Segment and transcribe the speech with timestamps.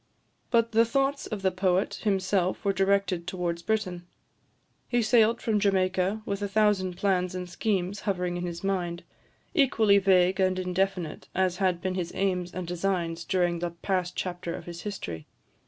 [0.49, 4.07] But the thoughts of the poet himself were directed towards Britain.
[4.89, 9.03] He sailed from Jamaica, with a thousand plans and schemes hovering in his mind,
[9.53, 14.55] equally vague and indefinite as had been his aims and designs during the past chapter
[14.55, 15.27] of his history.